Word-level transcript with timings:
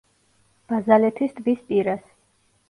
ბაზალეთის 0.73 1.37
ტბის 1.41 1.61
პირას. 1.69 2.03